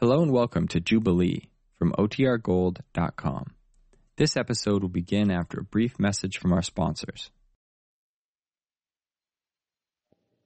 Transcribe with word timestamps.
Hello 0.00 0.22
and 0.22 0.30
welcome 0.30 0.68
to 0.68 0.78
Jubilee 0.78 1.50
from 1.76 1.90
OTRGold.com. 1.98 3.46
This 4.16 4.36
episode 4.36 4.82
will 4.82 4.88
begin 4.88 5.28
after 5.28 5.58
a 5.58 5.64
brief 5.64 5.98
message 5.98 6.38
from 6.38 6.52
our 6.52 6.62
sponsors. 6.62 7.32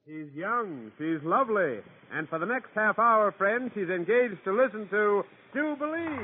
She's 0.07 0.33
young, 0.33 0.91
she's 0.97 1.21
lovely, 1.23 1.81
and 2.11 2.27
for 2.29 2.39
the 2.39 2.47
next 2.47 2.69
half 2.73 2.97
hour, 2.97 3.31
friends, 3.37 3.69
she's 3.75 3.89
engaged 3.89 4.43
to 4.45 4.57
listen 4.57 4.89
to 4.89 5.21
Jubilee. 5.53 6.17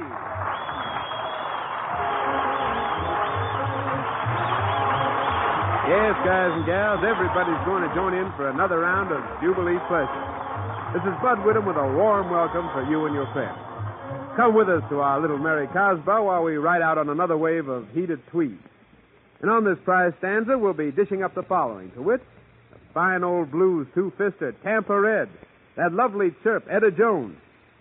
Yes, 5.85 6.17
guys 6.25 6.49
and 6.57 6.65
gals, 6.65 7.05
everybody's 7.05 7.61
going 7.69 7.87
to 7.87 7.93
join 7.93 8.15
in 8.15 8.33
for 8.35 8.49
another 8.49 8.79
round 8.79 9.11
of 9.13 9.21
Jubilee 9.39 9.77
pleasure. 9.87 10.28
This 10.89 11.03
is 11.03 11.13
Bud 11.21 11.45
Whitman 11.45 11.67
with 11.67 11.77
a 11.77 11.85
warm 11.85 12.31
welcome 12.31 12.67
for 12.73 12.83
you 12.89 13.05
and 13.05 13.13
your 13.13 13.31
friends. 13.31 13.59
Come 14.35 14.55
with 14.55 14.69
us 14.69 14.81
to 14.89 15.01
our 15.01 15.21
little 15.21 15.37
Mary 15.37 15.67
Cosby 15.67 16.01
while 16.03 16.41
we 16.41 16.57
ride 16.57 16.81
out 16.81 16.97
on 16.97 17.09
another 17.09 17.37
wave 17.37 17.67
of 17.67 17.87
heated 17.93 18.19
tweed. 18.31 18.57
And 19.41 19.51
on 19.51 19.63
this 19.63 19.77
prize 19.85 20.13
stanza, 20.17 20.57
we'll 20.57 20.73
be 20.73 20.89
dishing 20.89 21.21
up 21.21 21.35
the 21.35 21.43
following, 21.43 21.91
to 21.91 22.01
wit, 22.01 22.21
a 22.73 22.93
fine 22.93 23.23
old 23.23 23.51
blues 23.51 23.85
two-fister, 23.93 24.55
Tampa 24.63 24.99
Red, 24.99 25.29
that 25.77 25.93
lovely 25.93 26.31
chirp, 26.41 26.65
Etta 26.67 26.89
Jones, 26.89 27.37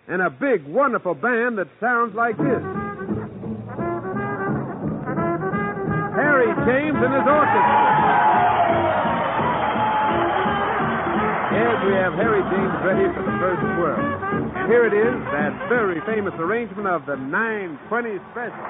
and 0.07 0.21
a 0.21 0.29
big, 0.29 0.67
wonderful 0.67 1.15
band 1.15 1.57
that 1.57 1.69
sounds 1.81 2.15
like 2.15 2.37
this. 2.37 2.63
Harry 6.13 6.53
James 6.69 6.99
and 7.01 7.15
his 7.15 7.25
orchestra. 7.25 8.38
Yes, 11.59 11.75
we 11.85 11.93
have 11.99 12.15
Harry 12.15 12.39
James 12.55 12.79
ready 12.87 13.11
for 13.19 13.23
the 13.27 13.35
first 13.43 13.59
whirl. 13.83 13.99
And 13.99 14.71
here 14.71 14.87
it 14.87 14.95
is, 14.95 15.19
that 15.35 15.51
very 15.69 16.01
famous 16.07 16.33
arrangement 16.39 16.87
of 16.87 17.05
the 17.05 17.17
920 17.17 18.19
Special. 18.31 18.63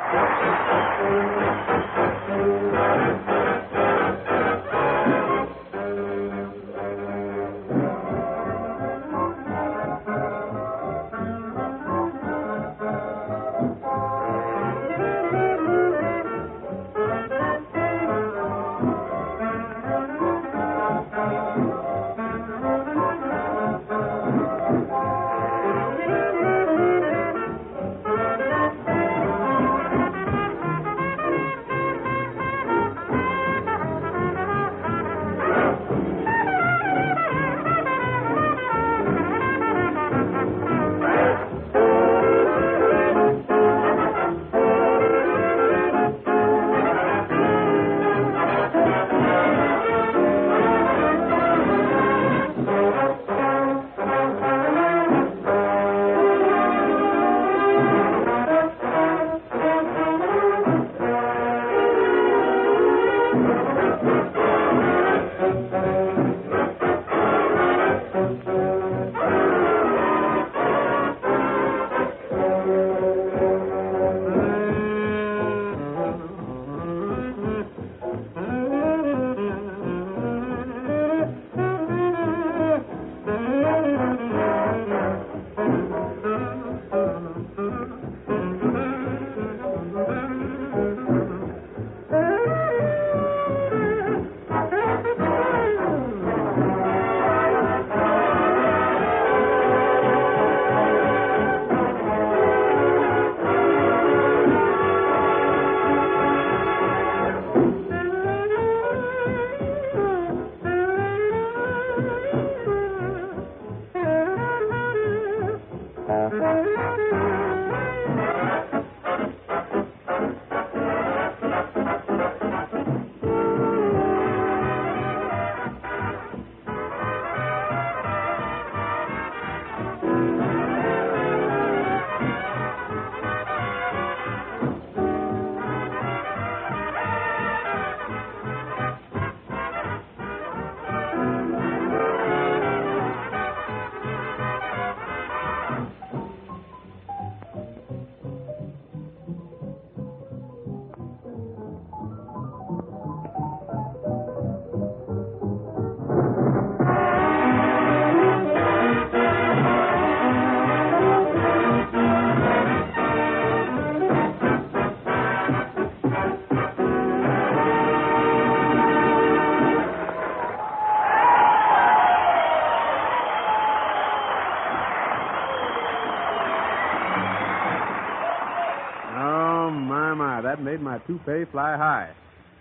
Made 180.61 180.81
my 180.81 180.99
toupee 180.99 181.45
fly 181.51 181.77
high. 181.77 182.11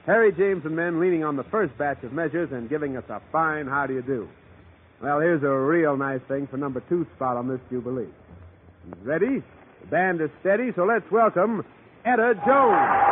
Harry 0.06 0.32
James 0.32 0.66
and 0.66 0.76
men 0.76 1.00
leaning 1.00 1.24
on 1.24 1.36
the 1.36 1.44
first 1.44 1.78
batch 1.78 2.04
of 2.04 2.14
measures 2.14 2.50
and 2.52 2.70
giving 2.70 2.96
us 2.96 3.04
a 3.10 3.22
fine 3.32 3.68
how 3.68 3.86
do 3.86 3.94
you 3.94 4.02
do. 4.02 4.28
Well, 5.02 5.20
here's 5.20 5.44
a 5.44 5.50
real 5.50 5.98
nice 5.98 6.22
thing 6.28 6.48
for 6.48 6.58
number 6.58 6.82
two 6.90 7.06
spot 7.16 7.38
on 7.38 7.48
this 7.48 7.60
Jubilee. 7.70 8.08
Ready? 9.04 9.44
The 9.82 9.88
band 9.88 10.22
is 10.22 10.30
steady, 10.40 10.72
so 10.76 10.86
let's 10.86 11.10
welcome 11.12 11.64
Etta 12.06 12.34
Jones. 12.46 13.04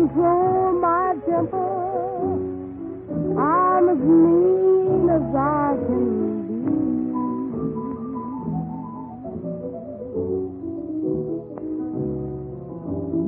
Control 0.00 0.72
my 0.80 1.14
temper. 1.28 1.60
I'm 3.38 3.88
as 3.90 3.98
mean 3.98 5.10
as 5.10 5.28
I 5.36 5.76
can 5.84 6.06
be. 6.48 6.60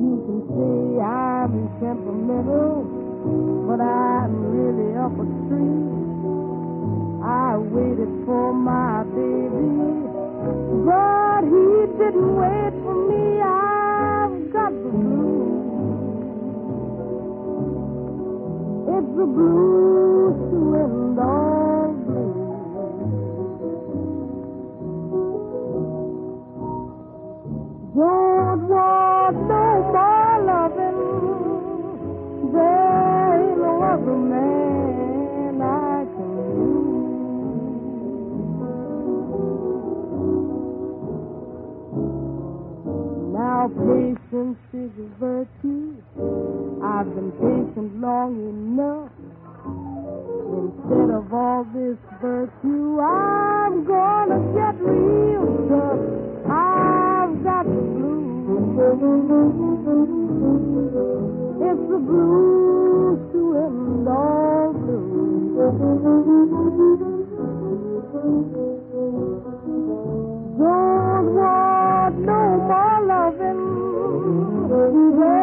You 0.01 0.13
can 0.25 0.39
say 0.49 1.01
I'm 1.03 1.53
temperamental, 1.79 2.73
but 3.67 3.79
I'm 3.79 4.33
really 4.49 4.97
up 4.97 5.13
a 5.13 5.25
tree. 5.45 6.02
The 19.23 19.27
blues 19.27 19.82
Now 43.63 43.69
patience 43.69 44.59
is 44.73 44.91
a 44.99 45.07
virtue. 45.23 45.95
I've 46.83 47.07
been 47.15 47.31
patient 47.39 47.95
long 48.01 48.35
enough. 48.51 49.07
Instead 50.51 51.09
of 51.15 51.33
all 51.33 51.63
this 51.71 51.95
virtue, 52.19 52.99
I'm 52.99 53.85
gonna 53.87 54.39
get 54.51 54.75
real 54.83 55.47
tough. 55.71 55.95
I've 56.51 57.39
got 57.45 57.63
the 57.63 57.81
blues. 57.95 58.75
It's 61.63 61.83
the 61.87 61.99
blues 62.03 63.19
to 63.31 63.39
end 63.63 64.07
all 64.09 64.73
blues. 64.73 65.55
Don't 70.59 71.27
want 71.35 72.15
no 72.19 72.39
more 72.67 72.99
loving. 73.07 73.52
There 74.93 75.01
ain't 75.01 75.42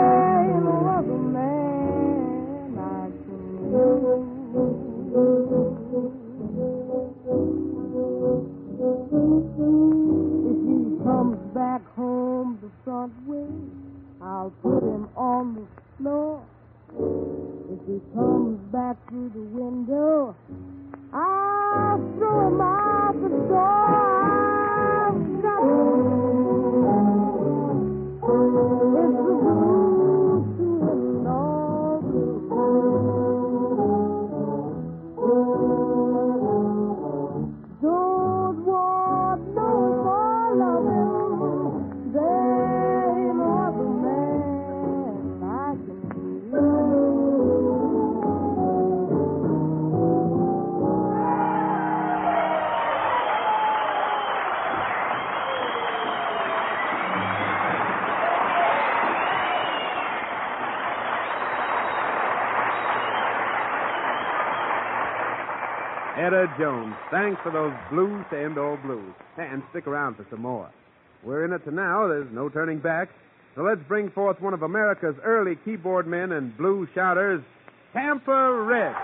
Jones. 66.61 66.95
Thanks 67.11 67.41
for 67.43 67.51
those 67.51 67.73
blues 67.91 68.23
to 68.31 68.39
end 68.39 68.59
all 68.59 68.77
blues. 68.77 69.15
And 69.39 69.63
stick 69.71 69.87
around 69.87 70.17
for 70.17 70.27
some 70.31 70.43
more. 70.43 70.71
We're 71.25 71.47
in 71.47 71.55
it 71.55 71.65
to 71.65 71.71
now. 71.71 72.07
There's 72.07 72.31
no 72.33 72.51
turning 72.51 72.81
back. 72.81 73.09
So 73.57 73.63
let's 73.63 73.81
bring 73.89 74.11
forth 74.11 74.41
one 74.43 74.53
of 74.53 74.63
America's 74.63 75.17
early 75.25 75.57
keyboard 75.65 76.07
men 76.07 76.33
and 76.33 76.55
blues 76.59 76.89
shouters, 76.95 77.43
Tampa 77.95 78.53
Red. 78.63 78.95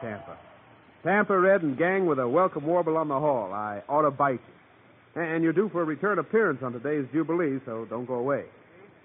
Tampa. 0.00 0.36
Tampa 1.02 1.38
Red 1.38 1.62
and 1.62 1.76
gang 1.78 2.06
with 2.06 2.18
a 2.18 2.28
welcome 2.28 2.66
warble 2.66 2.96
on 2.96 3.08
the 3.08 3.18
hall. 3.18 3.52
I 3.52 3.82
ought 3.88 4.02
to 4.02 4.10
bite 4.10 4.40
you. 5.14 5.22
And 5.22 5.42
you're 5.42 5.52
due 5.52 5.68
for 5.68 5.82
a 5.82 5.84
return 5.84 6.18
appearance 6.18 6.62
on 6.62 6.72
today's 6.72 7.06
Jubilee, 7.12 7.58
so 7.64 7.86
don't 7.88 8.06
go 8.06 8.14
away. 8.14 8.44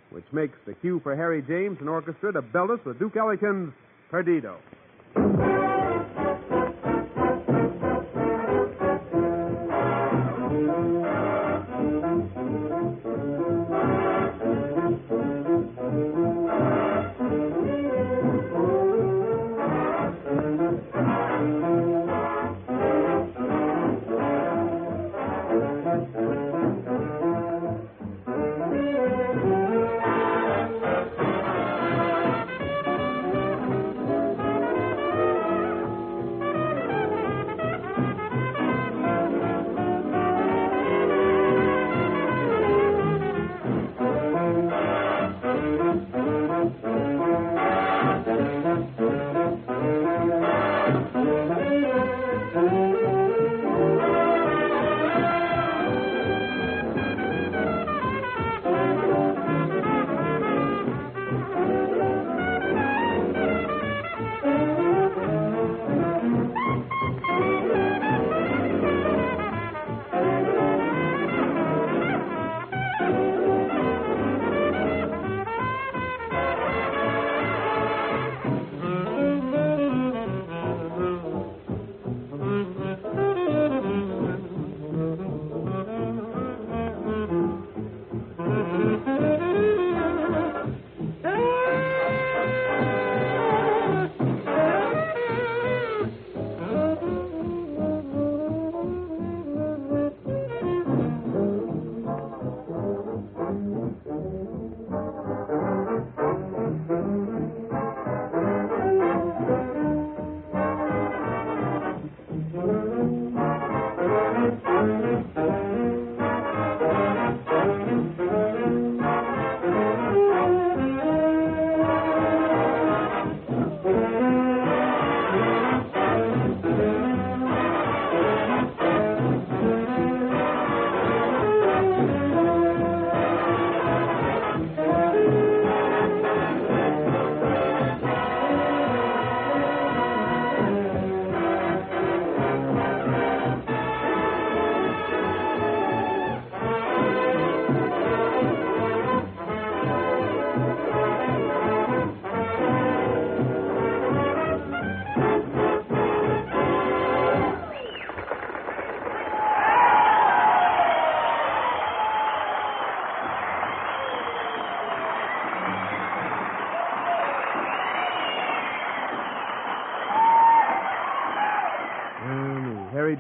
Which 0.10 0.26
makes 0.32 0.58
the 0.66 0.74
cue 0.74 1.00
for 1.02 1.16
Harry 1.16 1.42
James 1.42 1.78
and 1.80 1.90
orchestra 1.90 2.34
to 2.34 2.42
belt 2.42 2.72
us 2.72 2.80
with 2.86 3.00
Duke 3.00 3.16
Ellington's 3.16 3.74
Perdido. 4.12 4.58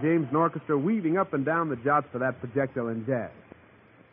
James 0.03 0.27
and 0.27 0.35
Orchestra 0.35 0.77
weaving 0.77 1.17
up 1.17 1.33
and 1.33 1.45
down 1.45 1.69
the 1.69 1.77
jots 1.77 2.07
for 2.11 2.19
that 2.19 2.41
projectile 2.41 2.89
in 2.89 3.05
jazz. 3.05 3.31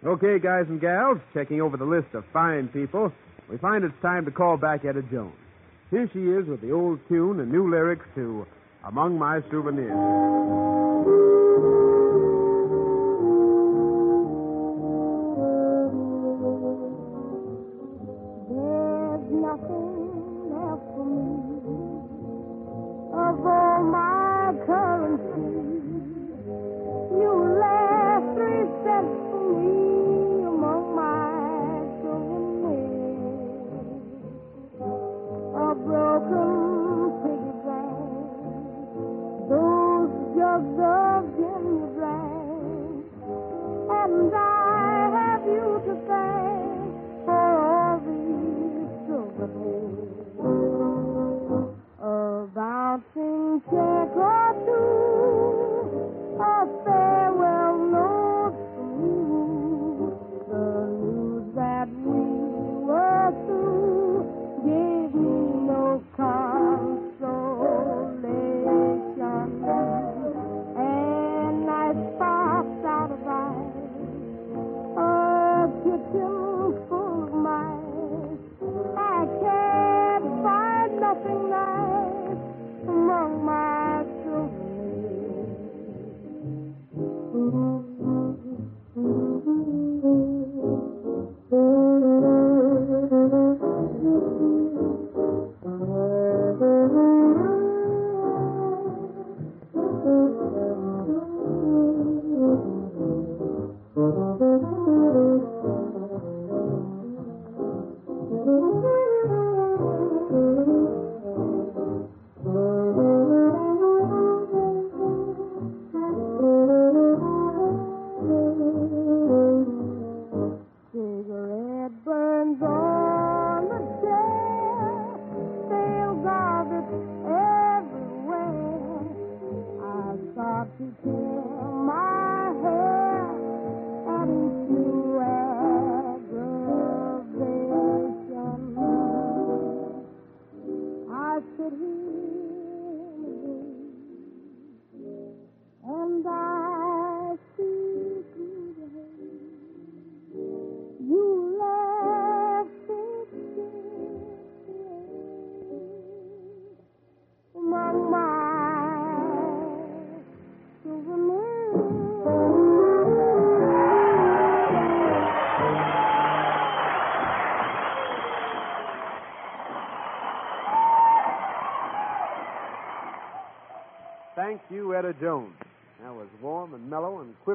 Okay, 0.07 0.39
guys 0.39 0.67
and 0.69 0.81
gals, 0.81 1.19
checking 1.35 1.61
over 1.61 1.77
the 1.77 1.85
list 1.85 2.15
of 2.15 2.25
fine 2.33 2.69
people, 2.69 3.13
we 3.51 3.59
find 3.59 3.83
it's 3.83 4.01
time 4.01 4.25
to 4.25 4.31
call 4.31 4.57
back 4.57 4.85
Etta 4.85 5.03
Jones. 5.11 5.35
Here 5.91 6.09
she 6.13 6.21
is 6.21 6.47
with 6.47 6.61
the 6.61 6.71
old 6.71 7.01
tune 7.09 7.41
and 7.41 7.51
new 7.51 7.69
lyrics 7.69 8.07
to 8.15 8.47
Among 8.85 9.19
My 9.19 9.43
Souvenirs. 9.51 11.40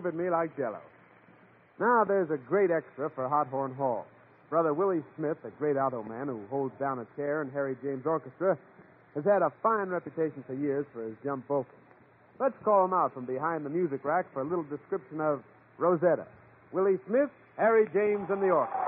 And 0.06 0.18
me 0.18 0.30
like 0.30 0.56
jello. 0.58 0.82
Now 1.80 2.04
there's 2.08 2.30
a 2.30 2.38
great 2.38 2.72
extra 2.72 3.10
for 3.10 3.28
Hot 3.28 3.48
Horn 3.48 3.74
Hall. 3.74 4.06
Brother 4.50 4.74
Willie 4.74 5.04
Smith, 5.18 5.38
a 5.44 5.50
great 5.52 5.76
alto 5.76 6.04
man 6.04 6.28
who 6.28 6.42
holds 6.50 6.74
down 6.80 7.00
a 7.00 7.08
chair 7.16 7.42
in 7.42 7.50
Harry 7.52 7.76
James 7.84 8.06
Orchestra, 8.06 8.58
has 9.16 9.26
had 9.26 9.42
a 9.42 9.52
fine 9.64 9.90
reputation 9.90 10.44
for 10.46 10.54
years 10.54 10.86
for 10.94 11.04
his 11.04 11.16
jump 11.24 11.48
vocals. 11.48 11.76
Let's 12.40 12.56
call 12.64 12.86
him 12.86 12.94
out 12.94 13.14
from 13.14 13.26
behind 13.26 13.66
the 13.66 13.70
music 13.70 14.04
rack 14.04 14.26
for 14.34 14.42
a 14.42 14.44
little 14.44 14.64
description 14.64 15.22
of 15.22 15.42
Rosetta. 15.78 16.28
Willie 16.72 17.00
Smith, 17.08 17.30
Harry 17.58 17.88
James, 17.94 18.30
and 18.30 18.42
the 18.42 18.50
orchestra. 18.50 18.85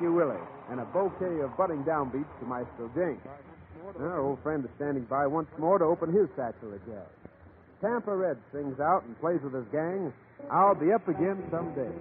You, 0.00 0.12
Willie. 0.12 0.36
And 0.70 0.80
a 0.80 0.84
bouquet 0.84 1.40
of 1.40 1.56
budding 1.56 1.84
downbeats 1.84 2.28
to 2.40 2.46
Maestro 2.46 2.90
James. 2.94 3.20
Our 3.98 4.20
old 4.20 4.42
friend 4.42 4.64
is 4.64 4.70
standing 4.76 5.04
by 5.04 5.26
once 5.26 5.48
more 5.58 5.78
to 5.78 5.84
open 5.84 6.12
his 6.12 6.28
satchel 6.36 6.74
of 6.74 6.84
jazz. 6.86 7.06
Tampa 7.80 8.14
Red 8.14 8.36
sings 8.52 8.80
out 8.80 9.04
and 9.04 9.18
plays 9.20 9.40
with 9.42 9.54
his 9.54 9.66
gang. 9.72 10.12
I'll 10.50 10.74
be 10.74 10.92
up 10.92 11.06
again 11.08 11.42
someday. 11.50 11.92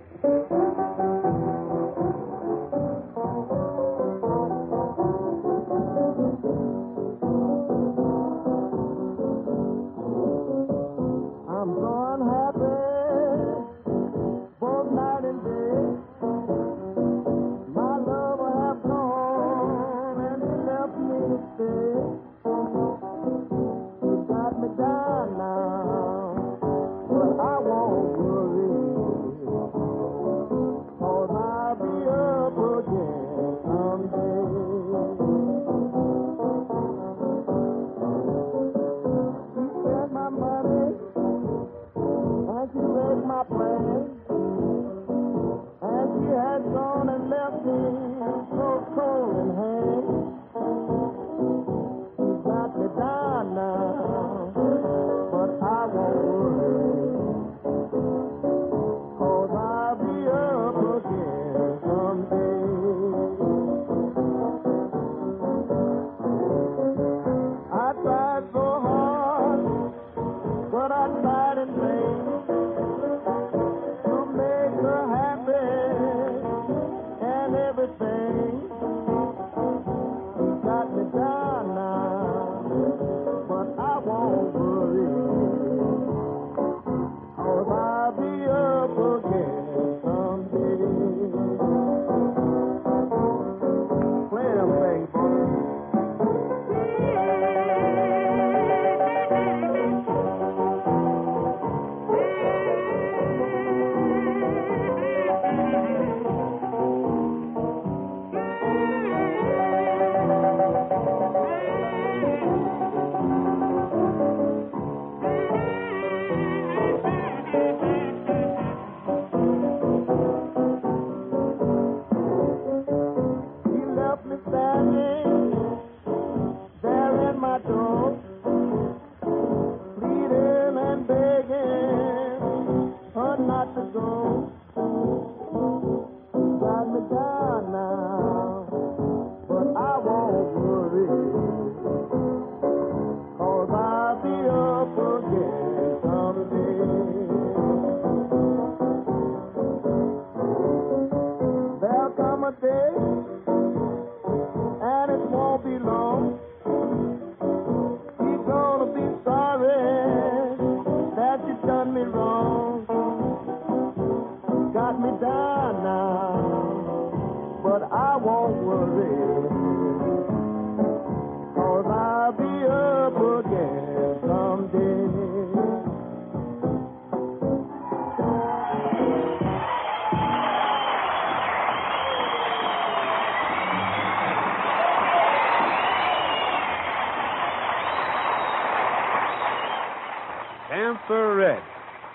Red. 191.09 191.61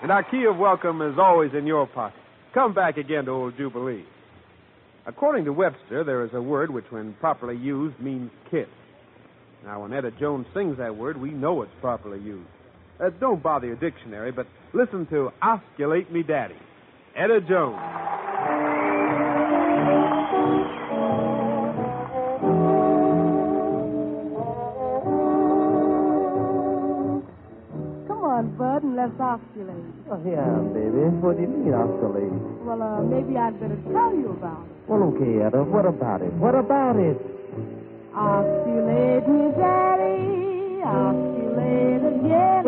And 0.01 0.11
our 0.11 0.23
key 0.23 0.45
of 0.49 0.57
welcome 0.57 1.01
is 1.01 1.15
always 1.19 1.51
in 1.57 1.67
your 1.67 1.87
pocket. 1.87 2.19
Come 2.53 2.73
back 2.73 2.97
again 2.97 3.25
to 3.25 3.31
Old 3.31 3.57
Jubilee. 3.57 4.03
According 5.05 5.45
to 5.45 5.53
Webster, 5.53 6.03
there 6.03 6.23
is 6.25 6.31
a 6.33 6.41
word 6.41 6.69
which, 6.69 6.85
when 6.89 7.13
properly 7.13 7.57
used, 7.57 7.99
means 7.99 8.29
kiss. 8.49 8.67
Now, 9.63 9.81
when 9.81 9.93
Etta 9.93 10.11
Jones 10.19 10.45
sings 10.53 10.77
that 10.77 10.95
word, 10.95 11.17
we 11.17 11.31
know 11.31 11.61
it's 11.61 11.71
properly 11.81 12.19
used. 12.19 12.47
Uh, 12.99 13.09
don't 13.19 13.41
bother 13.41 13.67
your 13.67 13.75
dictionary, 13.75 14.31
but 14.31 14.47
listen 14.73 15.05
to 15.07 15.31
Osculate 15.41 16.11
Me 16.11 16.23
Daddy. 16.23 16.55
Etta 17.15 17.41
Jones. 17.41 17.77
Come 28.71 28.85
and 28.85 28.95
let's 28.95 29.11
osculate. 29.19 29.83
Oh, 30.09 30.15
yeah, 30.23 30.47
baby. 30.71 31.03
What 31.19 31.35
do 31.35 31.41
you 31.43 31.49
mean, 31.49 31.73
oscillate? 31.75 32.31
Well, 32.63 32.81
uh, 32.81 33.01
maybe 33.03 33.35
I'd 33.35 33.59
better 33.59 33.75
tell 33.91 34.15
you 34.15 34.31
about 34.31 34.63
it. 34.63 34.71
Well, 34.87 35.03
okay, 35.11 35.43
Etta. 35.43 35.61
What 35.67 35.85
about 35.85 36.21
it? 36.21 36.31
What 36.39 36.55
about 36.55 36.95
it? 36.95 37.19
Osculate 38.15 39.27
me, 39.27 39.51
daddy, 39.59 40.79
osculate 40.87 42.15
again. 42.15 42.63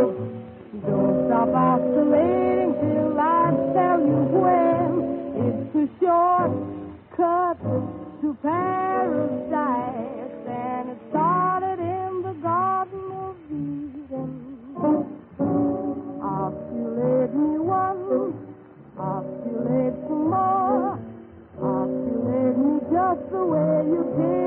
Don't 0.83 1.23
stop 1.31 1.47
oscillating 1.55 2.75
till 2.83 3.15
I 3.15 3.55
tell 3.71 4.03
you 4.03 4.27
when. 4.43 4.91
It's 5.39 5.71
a 5.71 6.03
short 6.03 6.51
cut 7.15 7.55
to 7.63 8.35
paradise, 8.43 10.12
you 23.85 24.03
did 24.15 24.42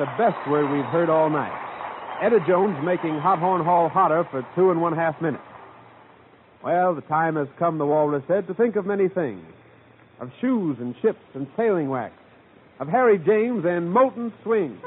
the 0.00 0.06
best 0.16 0.48
word 0.48 0.72
we've 0.74 0.84
heard 0.86 1.10
all 1.10 1.28
night. 1.28 1.52
Etta 2.22 2.38
Jones 2.48 2.74
making 2.82 3.18
Hot 3.18 3.38
Horn 3.38 3.62
Hall 3.62 3.90
hotter 3.90 4.26
for 4.30 4.40
two 4.56 4.70
and 4.70 4.80
one 4.80 4.96
half 4.96 5.20
minutes. 5.20 5.44
Well, 6.64 6.94
the 6.94 7.02
time 7.02 7.36
has 7.36 7.48
come, 7.58 7.76
the 7.76 7.84
walrus 7.84 8.24
said, 8.26 8.46
to 8.46 8.54
think 8.54 8.76
of 8.76 8.86
many 8.86 9.08
things. 9.08 9.44
of 10.20 10.30
shoes 10.40 10.76
and 10.80 10.94
ships 11.00 11.20
and 11.34 11.46
sailing 11.56 11.88
wax, 11.88 12.14
of 12.78 12.88
Harry 12.88 13.18
James 13.18 13.64
and 13.64 13.94
Moten 13.94 14.32
Swing. 14.42 14.78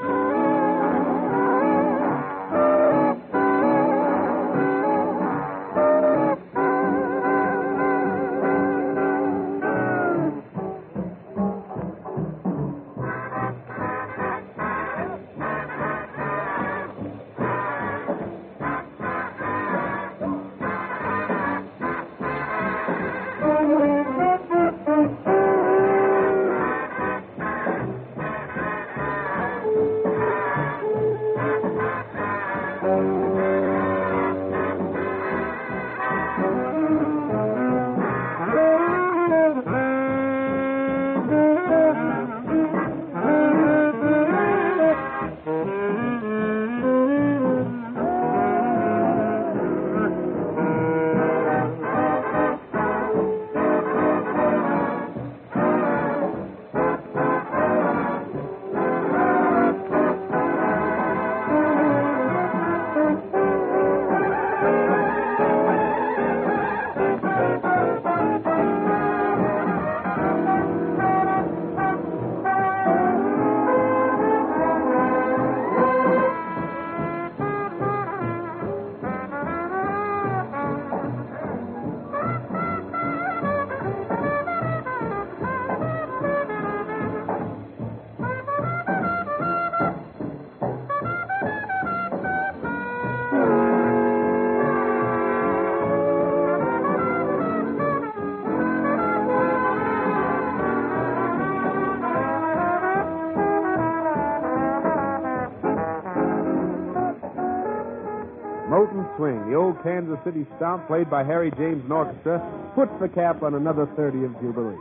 Swing, 109.16 109.50
the 109.50 109.56
old 109.56 109.82
Kansas 109.82 110.18
City 110.24 110.44
stomp 110.56 110.86
played 110.86 111.08
by 111.08 111.24
Harry 111.24 111.50
James 111.56 111.88
Orchestra, 111.90 112.40
puts 112.74 112.92
the 113.00 113.08
cap 113.08 113.42
on 113.42 113.54
another 113.54 113.86
30 113.96 114.24
of 114.24 114.32
Jubilee. 114.40 114.76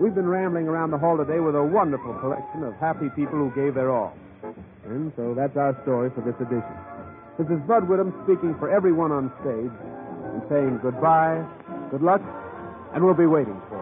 We've 0.00 0.14
been 0.14 0.26
rambling 0.26 0.66
around 0.66 0.90
the 0.90 0.98
hall 0.98 1.16
today 1.16 1.38
with 1.38 1.54
a 1.54 1.62
wonderful 1.62 2.14
collection 2.18 2.64
of 2.64 2.74
happy 2.76 3.08
people 3.14 3.38
who 3.38 3.52
gave 3.54 3.74
their 3.74 3.90
all. 3.90 4.16
And 4.84 5.12
so 5.14 5.34
that's 5.34 5.56
our 5.56 5.78
story 5.82 6.10
for 6.10 6.22
this 6.22 6.34
edition. 6.42 6.74
This 7.38 7.46
is 7.46 7.62
Bud 7.68 7.88
Whitman 7.88 8.12
speaking 8.24 8.56
for 8.58 8.68
everyone 8.70 9.12
on 9.12 9.30
stage 9.40 9.72
and 10.34 10.42
saying 10.50 10.80
goodbye, 10.82 11.44
good 11.90 12.02
luck, 12.02 12.20
and 12.94 13.04
we'll 13.04 13.14
be 13.14 13.26
waiting 13.26 13.60
for 13.68 13.78
you. 13.78 13.81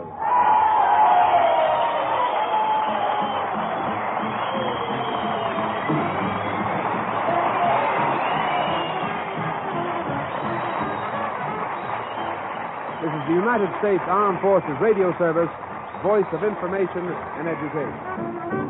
United 13.60 13.78
States 13.80 14.02
Armed 14.08 14.40
Forces 14.40 14.72
Radio 14.80 15.12
Service, 15.18 15.50
voice 16.02 16.24
of 16.32 16.42
information 16.42 17.04
and 17.36 17.46
education. 17.46 18.69